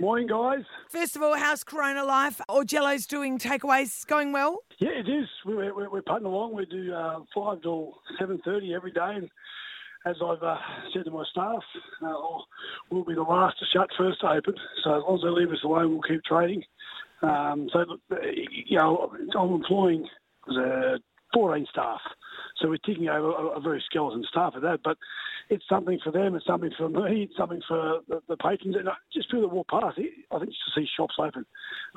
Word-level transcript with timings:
Morning, 0.00 0.28
guys. 0.28 0.64
First 0.90 1.16
of 1.16 1.22
all, 1.22 1.36
how's 1.36 1.64
Corona 1.64 2.04
life? 2.04 2.40
Or 2.48 2.64
Jello's 2.64 3.04
doing 3.04 3.36
takeaways 3.36 4.06
going 4.06 4.30
well? 4.30 4.60
Yeah, 4.78 4.90
it 4.90 5.08
is. 5.08 5.26
We're, 5.44 5.74
we're, 5.74 5.90
we're 5.90 6.02
putting 6.02 6.24
along. 6.24 6.54
We 6.54 6.66
do 6.66 6.94
uh, 6.94 7.20
5 7.34 7.62
till 7.62 7.94
7.30 8.20 8.76
every 8.76 8.92
day. 8.92 9.14
And 9.16 9.28
as 10.06 10.14
I've 10.24 10.40
uh, 10.40 10.56
said 10.94 11.04
to 11.06 11.10
my 11.10 11.24
staff, 11.32 11.62
uh, 12.06 12.14
we'll 12.92 13.04
be 13.04 13.14
the 13.14 13.22
last 13.22 13.58
to 13.58 13.64
shut, 13.72 13.88
first 13.98 14.20
to 14.20 14.28
open. 14.28 14.54
So 14.84 14.98
as 14.98 15.02
long 15.02 15.16
as 15.16 15.22
they 15.24 15.30
leave 15.30 15.50
us 15.50 15.64
alone, 15.64 15.90
we'll 15.90 16.02
keep 16.02 16.22
trading. 16.22 16.62
Um, 17.22 17.68
so, 17.72 17.84
you 18.68 18.78
know, 18.78 19.12
I'm 19.36 19.54
employing 19.54 20.06
uh, 20.48 20.98
14 21.34 21.66
staff. 21.72 22.00
So 22.60 22.68
we're 22.68 22.78
ticking 22.78 23.08
over 23.08 23.30
a, 23.30 23.58
a 23.58 23.60
very 23.60 23.82
skeleton 23.86 24.24
staff 24.28 24.54
of 24.54 24.62
that. 24.62 24.80
But 24.82 24.98
it's 25.48 25.64
something 25.68 25.98
for 26.02 26.10
them, 26.10 26.34
it's 26.34 26.46
something 26.46 26.70
for 26.76 26.88
me, 26.88 27.24
it's 27.24 27.36
something 27.36 27.60
for 27.66 28.00
the, 28.08 28.20
the 28.28 28.36
patrons. 28.36 28.76
And 28.76 28.88
just 29.12 29.30
people 29.30 29.48
that 29.48 29.54
walk 29.54 29.68
past, 29.68 29.98
eh, 29.98 30.02
I 30.30 30.38
think 30.38 30.50
just 30.50 30.62
to 30.74 30.80
see 30.80 30.86
shops 30.96 31.14
open, 31.18 31.46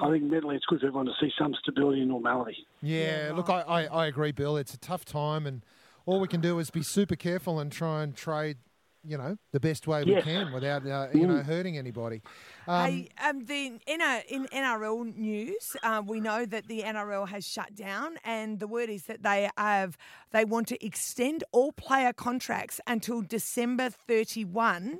I 0.01 0.09
think 0.09 0.23
mentally 0.23 0.55
it's 0.55 0.65
good 0.65 0.79
for 0.79 0.87
everyone 0.87 1.07
to 1.07 1.13
see 1.19 1.31
some 1.37 1.53
stability 1.61 2.01
and 2.01 2.09
normality. 2.09 2.65
Yeah, 2.81 3.27
yeah 3.27 3.33
look, 3.33 3.49
I, 3.49 3.61
I, 3.61 3.83
I 3.85 4.05
agree, 4.07 4.31
Bill. 4.31 4.57
It's 4.57 4.73
a 4.73 4.79
tough 4.79 5.05
time, 5.05 5.45
and 5.45 5.63
all 6.05 6.19
we 6.19 6.27
can 6.27 6.41
do 6.41 6.59
is 6.59 6.69
be 6.69 6.83
super 6.83 7.15
careful 7.15 7.59
and 7.59 7.71
try 7.71 8.03
and 8.03 8.15
trade 8.15 8.57
you 9.03 9.17
know, 9.17 9.37
the 9.51 9.59
best 9.59 9.87
way 9.87 10.03
we 10.03 10.21
can 10.21 10.51
without, 10.51 10.85
uh, 10.85 11.07
you 11.13 11.25
know, 11.25 11.37
hurting 11.37 11.77
anybody. 11.77 12.21
Um, 12.67 12.85
hey, 12.85 13.09
um, 13.23 13.45
the, 13.45 13.79
in, 13.87 14.01
in 14.29 14.45
NRL 14.47 15.15
news, 15.15 15.75
uh, 15.83 16.01
we 16.05 16.19
know 16.19 16.45
that 16.45 16.67
the 16.67 16.81
NRL 16.81 17.27
has 17.29 17.47
shut 17.47 17.75
down, 17.75 18.17
and 18.23 18.59
the 18.59 18.67
word 18.67 18.89
is 18.89 19.03
that 19.03 19.23
they 19.23 19.49
have 19.57 19.97
they 20.31 20.45
want 20.45 20.67
to 20.69 20.85
extend 20.85 21.43
all 21.51 21.71
player 21.71 22.13
contracts 22.13 22.79
until 22.87 23.21
December 23.21 23.89
thirty 23.89 24.45
one. 24.45 24.99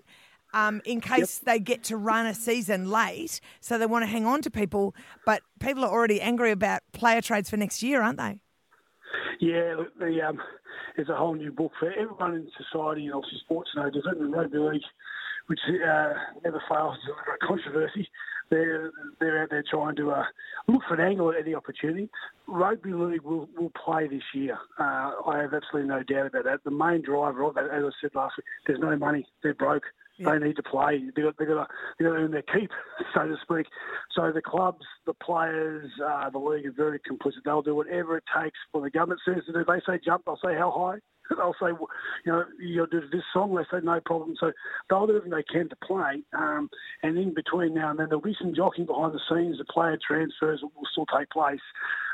Um, 0.53 0.81
in 0.83 0.99
case 0.99 1.39
yep. 1.39 1.45
they 1.45 1.59
get 1.59 1.81
to 1.85 1.95
run 1.95 2.25
a 2.25 2.33
season 2.33 2.91
late, 2.91 3.39
so 3.61 3.77
they 3.77 3.85
want 3.85 4.03
to 4.03 4.07
hang 4.07 4.25
on 4.25 4.41
to 4.41 4.51
people. 4.51 4.93
But 5.25 5.43
people 5.61 5.85
are 5.85 5.89
already 5.89 6.19
angry 6.19 6.51
about 6.51 6.81
player 6.91 7.21
trades 7.21 7.49
for 7.49 7.55
next 7.55 7.81
year, 7.81 8.01
aren't 8.01 8.17
they? 8.17 8.41
Yeah, 9.41 9.73
look, 9.75 9.97
the 9.97 10.21
um, 10.21 10.39
there's 10.95 11.09
a 11.09 11.15
whole 11.15 11.33
new 11.33 11.51
book 11.51 11.71
for 11.79 11.91
everyone 11.91 12.35
in 12.35 12.47
society 12.57 13.05
and 13.05 13.15
obviously 13.15 13.39
sports 13.39 13.71
no 13.75 13.89
different. 13.89 14.19
And 14.19 14.31
rugby 14.31 14.59
league, 14.59 14.81
which 15.47 15.59
uh, 15.67 16.13
never 16.43 16.61
fails 16.69 16.97
to 17.01 17.07
deliver 17.07 17.37
controversy, 17.41 18.07
they're 18.51 18.91
they're 19.19 19.41
out 19.41 19.49
there 19.49 19.63
trying 19.67 19.95
to 19.95 20.11
uh, 20.11 20.23
look 20.67 20.83
for 20.87 20.93
an 20.93 20.99
angle 21.09 21.31
at 21.31 21.39
any 21.39 21.55
opportunity. 21.55 22.07
Rugby 22.47 22.93
league 22.93 23.23
will 23.23 23.49
will 23.57 23.71
play 23.83 24.07
this 24.07 24.21
year. 24.35 24.59
Uh, 24.79 25.13
I 25.25 25.39
have 25.41 25.55
absolutely 25.55 25.89
no 25.89 26.03
doubt 26.03 26.27
about 26.27 26.43
that. 26.43 26.63
The 26.63 26.69
main 26.69 27.01
driver 27.01 27.43
of 27.43 27.55
that, 27.55 27.65
as 27.65 27.83
I 27.83 27.89
said 27.99 28.11
last 28.13 28.35
week, 28.37 28.45
there's 28.67 28.79
no 28.79 28.95
money. 28.95 29.25
They're 29.41 29.55
broke. 29.55 29.83
Yeah. 30.21 30.37
They 30.37 30.47
need 30.47 30.55
to 30.57 30.63
play. 30.63 31.03
They've 31.15 31.25
got, 31.25 31.37
they've, 31.37 31.47
got 31.47 31.67
to, 31.67 31.67
they've 31.97 32.07
got 32.07 32.13
to 32.13 32.19
earn 32.19 32.31
their 32.31 32.43
keep, 32.43 32.69
so 33.13 33.27
to 33.27 33.35
speak. 33.41 33.67
So 34.15 34.31
the 34.31 34.41
clubs, 34.41 34.85
the 35.05 35.13
players, 35.13 35.89
uh, 36.05 36.29
the 36.29 36.39
league 36.39 36.65
are 36.65 36.71
very 36.71 36.99
complicit. 36.99 37.43
They'll 37.45 37.61
do 37.61 37.75
whatever 37.75 38.17
it 38.17 38.23
takes 38.39 38.57
for 38.71 38.81
the 38.81 38.89
government 38.89 39.21
says 39.25 39.43
to 39.47 39.53
do. 39.53 39.65
They 39.65 39.81
say 39.85 39.99
jump, 40.03 40.25
they'll 40.25 40.39
say 40.43 40.55
how 40.55 40.71
high. 40.71 40.99
They'll 41.37 41.55
say, 41.61 41.69
you 42.25 42.31
know, 42.31 42.43
you'll 42.59 42.87
do 42.87 43.01
this 43.11 43.21
song. 43.31 43.55
They 43.55 43.63
say 43.71 43.81
no 43.81 44.01
problem. 44.03 44.35
So 44.37 44.51
they'll 44.89 45.07
do 45.07 45.15
everything 45.15 45.31
they 45.31 45.43
can 45.43 45.69
to 45.69 45.75
play. 45.77 46.23
Um, 46.33 46.69
and 47.03 47.17
in 47.17 47.33
between 47.33 47.73
now 47.73 47.91
and 47.91 47.99
then, 47.99 48.07
there'll 48.09 48.21
be 48.21 48.35
some 48.37 48.53
jockeying 48.53 48.87
behind 48.87 49.13
the 49.13 49.21
scenes. 49.29 49.57
The 49.57 49.63
player 49.65 49.97
transfers 50.05 50.61
will, 50.61 50.73
will 50.75 50.87
still 50.91 51.05
take 51.05 51.29
place 51.29 51.61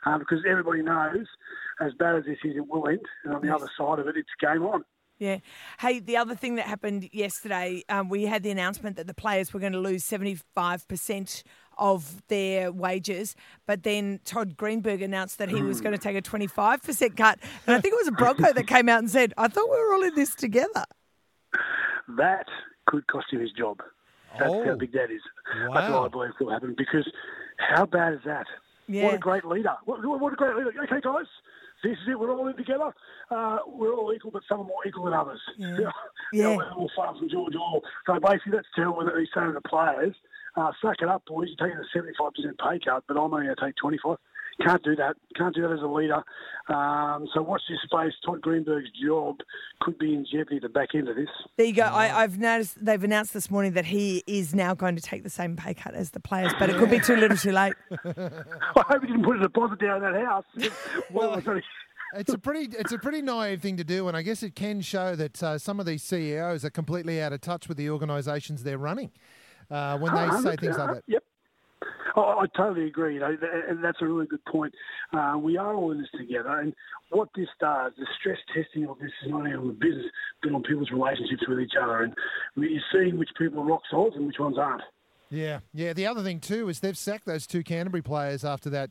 um, 0.05 0.19
because 0.19 0.43
everybody 0.47 0.83
knows, 0.83 1.25
as 1.81 1.93
bad 1.93 2.15
as 2.15 2.25
this 2.25 2.37
is, 2.43 2.57
it 2.57 2.67
will 2.67 2.87
end. 2.87 3.05
And 3.23 3.33
on 3.33 3.41
the 3.41 3.53
other 3.53 3.69
side 3.75 3.97
of 3.97 4.07
it, 4.07 4.17
it's 4.17 4.29
game 4.39 4.63
on. 4.63 4.83
Yeah. 5.19 5.39
Hey, 5.79 5.99
the 5.99 6.17
other 6.17 6.35
thing 6.35 6.55
that 6.55 6.67
happened 6.67 7.09
yesterday, 7.11 7.83
um, 7.89 8.09
we 8.09 8.23
had 8.23 8.43
the 8.43 8.51
announcement 8.51 8.97
that 8.97 9.07
the 9.07 9.13
players 9.13 9.53
were 9.53 9.59
going 9.59 9.73
to 9.73 9.79
lose 9.79 10.03
75% 10.03 11.43
of 11.79 12.27
their 12.27 12.71
wages, 12.71 13.35
but 13.65 13.83
then 13.83 14.19
Todd 14.25 14.57
Greenberg 14.57 15.01
announced 15.01 15.37
that 15.37 15.49
he 15.49 15.61
was 15.61 15.81
going 15.81 15.93
to 15.93 16.01
take 16.01 16.15
a 16.15 16.21
25% 16.21 17.17
cut. 17.17 17.39
And 17.65 17.75
I 17.75 17.81
think 17.81 17.93
it 17.93 17.97
was 17.97 18.07
a 18.07 18.11
Bronco 18.11 18.53
that 18.53 18.67
came 18.67 18.89
out 18.89 18.99
and 18.99 19.09
said, 19.09 19.33
I 19.37 19.47
thought 19.47 19.69
we 19.69 19.77
were 19.77 19.93
all 19.93 20.03
in 20.03 20.15
this 20.15 20.35
together. 20.35 20.85
That 22.17 22.45
could 22.85 23.05
cost 23.07 23.27
him 23.31 23.41
his 23.41 23.51
job. 23.51 23.81
That's 24.39 24.51
oh. 24.51 24.65
how 24.65 24.75
big 24.75 24.91
that 24.93 25.11
is. 25.11 25.21
Wow. 25.67 25.73
That's 25.73 25.93
what 25.93 26.05
I 26.05 26.07
believe 26.09 26.31
will 26.39 26.51
happen 26.51 26.75
because 26.77 27.09
how 27.57 27.85
bad 27.85 28.13
is 28.13 28.19
that? 28.25 28.45
Yeah. 28.87 29.05
What 29.05 29.15
a 29.15 29.19
great 29.19 29.45
leader. 29.45 29.75
What, 29.85 30.05
what 30.05 30.33
a 30.33 30.35
great 30.35 30.55
leader. 30.55 30.71
Okay, 30.83 31.01
guys, 31.01 31.25
this 31.83 31.93
is 31.93 32.07
it. 32.09 32.19
We're 32.19 32.31
all 32.31 32.47
in 32.47 32.57
together. 32.57 32.93
Uh, 33.29 33.59
we're 33.67 33.93
all 33.93 34.13
equal, 34.13 34.31
but 34.31 34.43
some 34.47 34.61
are 34.61 34.63
more 34.63 34.85
equal 34.87 35.05
than 35.05 35.13
others. 35.13 35.41
Yeah. 35.57 35.89
yeah. 36.33 36.43
Know, 36.43 36.55
we're 36.57 36.71
all 36.73 36.91
far 36.95 37.15
from 37.17 37.29
George. 37.29 37.53
So 38.05 38.19
basically, 38.19 38.53
that's 38.53 38.67
telling 38.75 38.95
what 38.95 39.07
he's 39.17 39.27
saying 39.33 39.47
to 39.47 39.53
the 39.53 39.67
players. 39.67 40.15
Uh, 40.55 40.71
suck 40.81 40.95
it 41.01 41.07
up, 41.07 41.23
boys. 41.25 41.49
You're 41.49 41.69
taking 41.69 41.79
a 41.79 41.97
75% 41.97 42.33
pay 42.57 42.79
cut, 42.83 43.03
but 43.07 43.13
I'm 43.13 43.31
only 43.33 43.45
going 43.45 43.55
to 43.55 43.65
take 43.65 43.75
25 43.75 44.17
can't 44.65 44.83
do 44.83 44.95
that. 44.95 45.15
Can't 45.35 45.53
do 45.53 45.61
that 45.61 45.71
as 45.71 45.81
a 45.81 45.87
leader. 45.87 46.23
Um, 46.69 47.27
so 47.33 47.41
watch 47.41 47.61
this 47.69 47.79
space. 47.85 48.13
Todd 48.25 48.41
Greenberg's 48.41 48.89
job 49.01 49.37
could 49.81 49.97
be 49.97 50.13
in 50.13 50.25
jeopardy 50.29 50.57
at 50.57 50.63
the 50.63 50.69
back 50.69 50.89
end 50.93 51.07
of 51.07 51.15
this. 51.15 51.29
There 51.55 51.65
you 51.65 51.73
go. 51.73 51.83
I, 51.83 52.07
have 52.07 52.37
noticed 52.37 52.83
they've 52.83 53.03
announced 53.03 53.33
this 53.33 53.49
morning 53.49 53.73
that 53.73 53.85
he 53.85 54.23
is 54.27 54.53
now 54.53 54.73
going 54.73 54.95
to 54.95 55.01
take 55.01 55.23
the 55.23 55.29
same 55.29 55.55
pay 55.55 55.73
cut 55.73 55.93
as 55.93 56.11
the 56.11 56.19
players, 56.19 56.53
but 56.59 56.69
it 56.69 56.77
could 56.77 56.89
be 56.89 56.99
too 56.99 57.15
little, 57.15 57.37
too 57.37 57.51
late. 57.51 57.73
I 58.05 58.83
hope 58.87 59.01
he 59.01 59.07
didn't 59.07 59.23
put 59.23 59.37
a 59.37 59.41
deposit 59.41 59.79
down 59.79 60.03
in 60.03 60.13
that 60.13 60.25
house. 60.25 60.45
well, 61.11 61.41
it's 62.15 62.33
a 62.33 62.37
pretty 62.37 62.75
it's 62.77 62.91
a 62.91 62.97
pretty 62.97 63.21
naive 63.21 63.61
thing 63.61 63.77
to 63.77 63.83
do, 63.83 64.07
and 64.07 64.15
I 64.15 64.21
guess 64.21 64.43
it 64.43 64.55
can 64.55 64.81
show 64.81 65.15
that 65.15 65.43
uh, 65.43 65.57
some 65.57 65.79
of 65.79 65.85
these 65.85 66.03
CEOs 66.03 66.63
are 66.65 66.69
completely 66.69 67.21
out 67.21 67.33
of 67.33 67.41
touch 67.41 67.67
with 67.67 67.77
the 67.77 67.89
organisations 67.89 68.63
they're 68.63 68.77
running 68.77 69.11
uh, 69.69 69.97
when 69.97 70.13
they 70.13 70.29
say 70.41 70.55
things 70.55 70.77
like 70.77 70.95
that. 70.95 71.03
Yep. 71.07 71.23
Oh, 72.19 72.39
I 72.39 72.47
totally 72.57 72.87
agree. 72.87 73.13
You 73.13 73.19
know, 73.19 73.37
and 73.69 73.83
that's 73.83 74.01
a 74.01 74.05
really 74.05 74.25
good 74.25 74.43
point. 74.45 74.73
Uh, 75.13 75.37
we 75.39 75.55
are 75.55 75.75
all 75.75 75.91
in 75.91 75.99
this 75.99 76.09
together, 76.17 76.59
and 76.59 76.73
what 77.11 77.29
this 77.35 77.47
does, 77.59 77.91
the 77.95 78.07
stress 78.19 78.39
testing 78.55 78.89
of 78.89 78.97
this 78.97 79.11
is 79.23 79.29
not 79.29 79.41
only 79.41 79.53
on 79.53 79.67
the 79.67 79.73
business, 79.73 80.07
but 80.41 80.51
on 80.51 80.63
people's 80.63 80.89
relationships 80.89 81.43
with 81.47 81.59
each 81.59 81.73
other, 81.79 82.01
and 82.01 82.15
you're 82.55 82.81
seeing 82.91 83.19
which 83.19 83.29
people 83.37 83.61
are 83.61 83.65
rock 83.65 83.81
solid 83.91 84.15
and 84.15 84.25
which 84.25 84.39
ones 84.39 84.57
aren't. 84.57 84.81
Yeah, 85.29 85.59
yeah. 85.73 85.93
The 85.93 86.07
other 86.07 86.23
thing 86.23 86.39
too 86.39 86.69
is 86.69 86.79
they've 86.79 86.97
sacked 86.97 87.27
those 87.27 87.45
two 87.45 87.63
Canterbury 87.63 88.01
players 88.01 88.43
after 88.43 88.71
that 88.71 88.89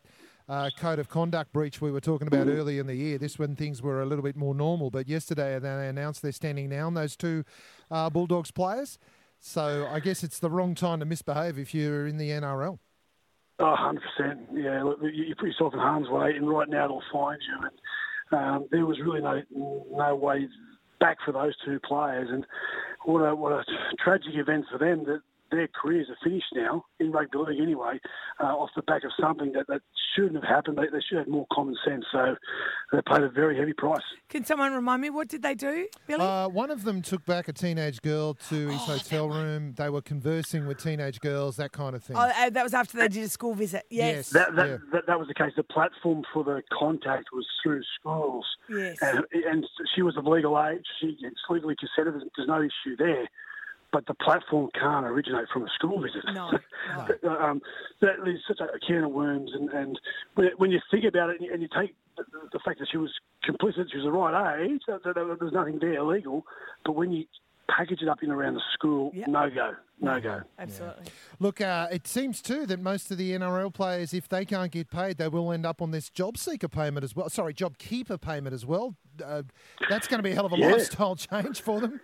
uh, 0.49 0.71
code 0.79 1.01
of 1.01 1.09
conduct 1.09 1.53
breach 1.53 1.81
we 1.81 1.91
were 1.91 2.01
talking 2.01 2.29
about 2.29 2.47
mm-hmm. 2.47 2.59
early 2.61 2.79
in 2.79 2.87
the 2.87 2.95
year. 2.95 3.19
This 3.19 3.41
when 3.41 3.57
things 3.57 3.83
were 3.83 4.03
a 4.03 4.07
little 4.07 4.23
bit 4.23 4.37
more 4.37 4.55
normal, 4.55 4.91
but 4.91 5.09
yesterday 5.09 5.59
they 5.59 5.89
announced 5.89 6.23
they're 6.23 6.31
standing 6.31 6.69
down 6.69 6.95
those 6.95 7.17
two 7.17 7.43
uh, 7.91 8.09
Bulldogs 8.09 8.53
players. 8.53 8.99
So 9.41 9.89
I 9.91 9.99
guess 9.99 10.23
it's 10.23 10.39
the 10.39 10.51
wrong 10.51 10.75
time 10.77 11.01
to 11.01 11.07
misbehave 11.07 11.59
if 11.59 11.75
you're 11.75 12.07
in 12.07 12.19
the 12.19 12.31
NRL. 12.31 12.79
Oh, 13.59 13.75
100%. 14.21 14.37
Yeah, 14.53 14.83
look, 14.83 14.99
you 15.03 15.35
put 15.35 15.49
yourself 15.49 15.73
in 15.73 15.81
harm's 15.81 16.11
way, 16.11 16.33
and 16.37 16.49
right 16.49 16.69
now 16.69 16.89
they'll 16.89 17.03
find 17.13 17.41
you. 17.41 17.69
And 17.69 18.39
um, 18.39 18.69
there 18.71 18.85
was 18.85 18.99
really 19.01 19.21
no 19.21 19.41
no 19.91 20.15
way 20.15 20.47
back 21.01 21.19
for 21.25 21.33
those 21.33 21.55
two 21.65 21.81
players. 21.81 22.29
And 22.31 22.45
what 23.05 23.21
a, 23.21 23.35
what 23.35 23.53
a 23.53 23.65
tragic 24.03 24.35
event 24.35 24.67
for 24.71 24.79
them 24.79 25.05
that 25.05 25.21
their 25.51 25.69
careers 25.69 26.09
are 26.09 26.17
finished 26.23 26.47
now 26.55 26.85
in 27.01 27.13
rugby 27.13 27.39
league 27.39 27.61
anyway, 27.61 27.99
uh, 28.41 28.45
off 28.45 28.71
the 28.77 28.83
back 28.83 29.05
of 29.05 29.11
something 29.21 29.53
that, 29.53 29.67
that 29.69 29.81
shouldn't 30.15 30.35
have 30.35 30.45
happened. 30.45 30.79
They, 30.79 30.87
they 30.93 31.03
should 31.09 31.19
have 31.19 31.29
more 31.29 31.47
common 31.53 31.77
sense. 31.87 32.05
So 32.13 32.37
they 32.93 33.01
paid 33.07 33.23
a 33.23 33.29
very 33.29 33.57
heavy 33.57 33.73
price. 33.73 34.03
Can 34.29 34.45
someone 34.45 34.73
remind 34.73 35.03
me 35.03 35.11
what 35.11 35.29
did 35.29 35.43
they 35.43 35.55
do, 35.55 35.87
Billy? 36.07 36.25
Uh, 36.25 36.49
one 36.49 36.71
of 36.71 36.85
them 36.85 37.03
took 37.03 37.25
back 37.25 37.49
a 37.49 37.53
teenage 37.53 38.01
girl 38.03 38.35
to 38.49 38.69
his 38.69 38.81
oh, 38.83 38.99
hotel 38.99 39.29
room. 39.29 39.75
They 39.77 39.91
were 39.91 40.03
conversing 40.03 40.67
with 40.67 40.83
teenage 40.83 41.21
girls, 41.21 41.57
that 41.57 41.73
kind 41.73 41.95
of 41.95 42.03
thing. 42.03 42.17
Oh, 42.17 42.21
uh, 42.21 42.51
that 42.51 42.63
was 42.63 42.75
after 42.75 42.99
they 42.99 43.09
did 43.09 43.25
a 43.25 43.29
school 43.29 43.55
visit. 43.55 43.85
Yes, 43.91 44.15
yes. 44.15 44.31
That, 44.31 44.57
that, 44.57 44.69
yeah. 44.69 44.77
that, 44.93 45.07
that, 45.07 45.19
was 45.19 45.29
the 45.29 45.35
case. 45.35 45.53
The 45.57 45.63
platform 45.63 46.23
for 46.33 46.45
the 46.45 46.63
contact 46.77 47.29
was 47.33 47.47
through 47.63 47.83
schools. 47.99 48.47
Yes, 48.69 48.97
and, 49.01 49.25
and 49.33 49.67
she 49.95 50.03
was 50.03 50.17
of 50.17 50.27
legal 50.27 50.59
age. 50.61 50.85
She, 51.01 51.17
legally 51.49 51.77
consented. 51.79 52.29
There's 52.37 52.49
no 52.49 52.61
issue 52.61 52.97
there 52.97 53.29
but 53.97 54.05
the 54.07 54.15
platform 54.23 54.69
can't 54.79 55.07
originate 55.07 55.47
from 55.51 55.63
a 55.63 55.69
school 55.75 56.03
visit. 56.03 56.23
No, 56.35 56.51
no. 57.23 57.37
um, 57.39 57.63
that 58.03 58.17
is 58.27 58.41
such 58.47 58.61
a 58.61 58.79
can 58.87 59.05
of 59.05 59.11
worms, 59.11 59.51
and, 59.55 59.71
and 59.71 59.99
when 60.59 60.71
you 60.71 60.81
think 60.91 61.07
about 61.07 61.31
it, 61.31 61.41
and 61.41 61.63
you 61.63 61.69
take 61.75 61.95
the 62.17 62.61
fact 62.63 62.79
that 62.81 62.89
she 62.93 62.99
was 62.99 63.11
complicit, 63.49 63.87
she 63.91 63.97
was 63.97 64.05
the 64.05 64.13
right 64.13 64.61
age, 64.61 64.83
there's 64.87 65.53
nothing 65.55 65.79
there 65.81 65.95
illegal, 65.95 66.45
but 66.85 66.93
when 66.93 67.11
you 67.11 67.25
package 67.75 68.03
it 68.03 68.09
up 68.09 68.23
in 68.23 68.31
around 68.31 68.53
the 68.53 68.61
school, 68.75 69.13
yep. 69.15 69.29
no 69.29 69.49
go, 69.49 69.73
no 69.99 70.21
go. 70.21 70.43
Absolutely. 70.59 71.05
Yeah. 71.05 71.11
Look, 71.39 71.63
uh, 71.63 71.89
it 71.91 72.07
seems 72.07 72.43
too 72.43 72.67
that 72.67 72.81
most 72.81 73.11
of 73.11 73.17
the 73.17 73.33
NRL 73.33 73.73
players, 73.73 74.13
if 74.13 74.29
they 74.29 74.45
can't 74.45 74.71
get 74.71 74.91
paid, 74.91 75.17
they 75.17 75.29
will 75.29 75.51
end 75.53 75.65
up 75.65 75.81
on 75.81 75.91
this 75.91 76.11
job 76.11 76.37
seeker 76.37 76.69
payment 76.69 77.03
as 77.03 77.17
well. 77.17 77.31
Sorry, 77.31 77.55
job 77.55 77.79
keeper 77.79 78.19
payment 78.19 78.55
as 78.55 78.67
well. 78.67 78.95
Uh, 79.25 79.43
that's 79.89 80.07
going 80.07 80.19
to 80.19 80.23
be 80.23 80.33
a 80.33 80.35
hell 80.35 80.45
of 80.45 80.53
a 80.53 80.59
yeah. 80.59 80.73
lifestyle 80.73 81.17
change 81.17 81.63
for 81.63 81.81
them. 81.81 81.99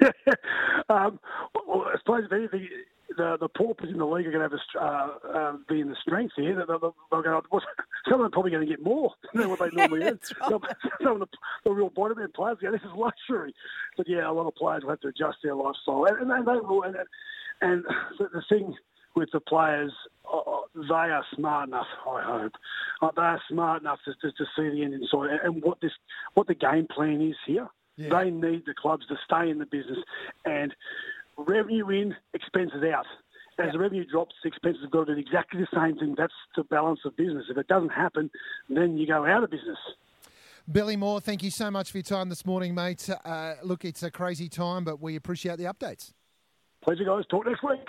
um, 0.88 1.18
well, 1.66 1.86
I 1.86 1.98
suppose 1.98 2.24
if 2.24 2.32
anything, 2.32 2.68
the 3.16 3.36
the 3.40 3.48
paupers 3.48 3.90
in 3.90 3.98
the 3.98 4.04
league 4.06 4.26
are 4.26 4.32
going 4.32 4.48
to 4.48 4.56
have 4.56 4.60
a, 4.76 4.84
uh, 4.84 5.38
uh, 5.38 5.56
be 5.68 5.80
in 5.80 5.88
the 5.88 5.96
strength 6.00 6.34
here. 6.36 6.54
They're, 6.54 6.66
they're, 6.66 6.90
they're 7.10 7.22
going 7.22 7.42
to, 7.50 7.60
some 8.04 8.14
of 8.14 8.18
them 8.18 8.26
are 8.26 8.30
probably 8.30 8.50
going 8.50 8.66
to 8.66 8.70
get 8.70 8.82
more 8.82 9.12
than 9.34 9.48
what 9.50 9.58
they 9.58 9.70
normally 9.72 10.02
yeah, 10.02 10.10
Right. 10.10 10.62
Some, 11.02 11.12
of 11.14 11.20
the, 11.20 11.26
the 11.64 11.70
real 11.70 11.90
bottom 11.90 12.18
end 12.18 12.34
players 12.34 12.58
go, 12.60 12.70
this 12.70 12.80
is 12.82 12.96
luxury. 12.96 13.54
But 13.96 14.08
yeah, 14.08 14.30
a 14.30 14.32
lot 14.32 14.46
of 14.46 14.54
players 14.54 14.82
will 14.82 14.90
have 14.90 15.00
to 15.00 15.08
adjust 15.08 15.38
their 15.42 15.54
lifestyle, 15.54 16.06
and, 16.06 16.30
and 16.30 16.46
they 16.46 16.60
will. 16.60 16.82
And, 16.82 16.96
and 17.60 17.84
the, 18.18 18.28
the 18.32 18.42
thing 18.48 18.74
with 19.16 19.28
the 19.32 19.40
players, 19.40 19.92
uh, 20.32 20.40
they 20.74 20.94
are 20.94 21.24
smart 21.34 21.68
enough. 21.68 21.86
I 22.06 22.22
hope 22.22 22.52
uh, 23.02 23.10
they 23.16 23.22
are 23.22 23.42
smart 23.50 23.82
enough 23.82 23.98
to, 24.04 24.14
to, 24.14 24.32
to 24.32 24.44
see 24.56 24.68
the 24.70 24.84
end 24.84 24.94
in 24.94 25.06
sight 25.10 25.30
and, 25.30 25.40
and 25.42 25.62
what 25.62 25.80
this 25.80 25.92
what 26.34 26.46
the 26.46 26.54
game 26.54 26.86
plan 26.94 27.20
is 27.20 27.36
here. 27.46 27.68
Yeah. 28.00 28.08
They 28.08 28.30
need 28.30 28.64
the 28.66 28.74
clubs 28.74 29.06
to 29.08 29.16
stay 29.24 29.50
in 29.50 29.58
the 29.58 29.66
business 29.66 29.98
and 30.46 30.74
revenue 31.36 31.88
in, 31.90 32.16
expenses 32.32 32.82
out. 32.82 33.06
As 33.58 33.72
the 33.72 33.78
revenue 33.78 34.06
drops, 34.10 34.34
the 34.42 34.48
expenses 34.48 34.80
have 34.82 34.90
got 34.90 35.06
to 35.08 35.14
do 35.14 35.20
exactly 35.20 35.60
the 35.60 35.66
same 35.78 35.98
thing. 35.98 36.14
That's 36.16 36.32
the 36.56 36.64
balance 36.64 37.00
of 37.04 37.14
business. 37.14 37.44
If 37.50 37.58
it 37.58 37.68
doesn't 37.68 37.90
happen, 37.90 38.30
then 38.70 38.96
you 38.96 39.06
go 39.06 39.26
out 39.26 39.44
of 39.44 39.50
business. 39.50 39.76
Billy 40.70 40.96
Moore, 40.96 41.20
thank 41.20 41.42
you 41.42 41.50
so 41.50 41.70
much 41.70 41.90
for 41.90 41.98
your 41.98 42.04
time 42.04 42.30
this 42.30 42.46
morning, 42.46 42.74
mate. 42.74 43.10
Uh, 43.22 43.54
look, 43.62 43.84
it's 43.84 44.02
a 44.02 44.10
crazy 44.10 44.48
time, 44.48 44.84
but 44.84 44.98
we 44.98 45.14
appreciate 45.14 45.58
the 45.58 45.64
updates. 45.64 46.14
Pleasure, 46.82 47.04
guys. 47.04 47.24
Talk 47.30 47.44
next 47.44 47.62
week. 47.62 47.80